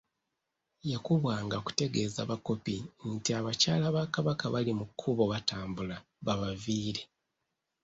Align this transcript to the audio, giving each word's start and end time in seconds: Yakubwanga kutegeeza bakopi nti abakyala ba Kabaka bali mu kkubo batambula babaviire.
Yakubwanga 0.91 1.55
kutegeeza 1.65 2.21
bakopi 2.31 2.75
nti 3.15 3.29
abakyala 3.39 3.85
ba 3.95 4.03
Kabaka 4.13 4.45
bali 4.53 4.71
mu 4.79 4.85
kkubo 4.89 5.23
batambula 5.31 5.95
babaviire. 6.25 7.03